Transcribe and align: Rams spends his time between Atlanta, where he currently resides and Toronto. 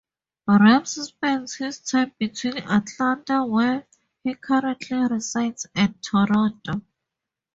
Rams 0.47 0.93
spends 0.93 1.53
his 1.57 1.77
time 1.77 2.11
between 2.17 2.57
Atlanta, 2.57 3.45
where 3.45 3.85
he 4.23 4.33
currently 4.33 4.97
resides 4.97 5.67
and 5.75 6.01
Toronto. 6.01 6.81